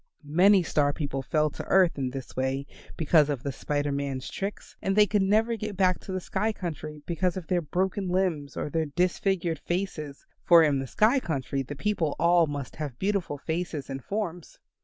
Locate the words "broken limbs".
7.61-8.57